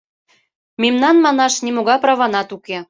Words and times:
—Мемнан,— 0.81 1.15
манеш,— 1.25 1.53
нимогай 1.65 1.97
праванат 2.03 2.49
уке. 2.55 2.77